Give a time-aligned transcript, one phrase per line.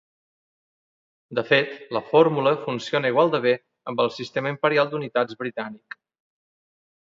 [1.39, 3.55] De fet, la fórmula funciona igual de bé
[3.93, 6.03] amb el sistema imperial d'unitats britànic.